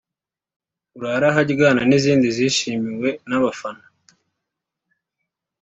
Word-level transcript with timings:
‘Urare 0.97 1.25
aharyana’ 1.31 1.81
n’izindi 1.89 2.27
zishimiwe 2.37 3.09
n’abafana 3.27 3.85